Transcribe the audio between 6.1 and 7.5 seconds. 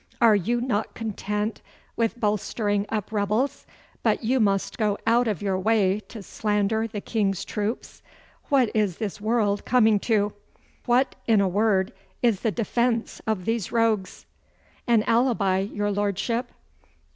slander the King's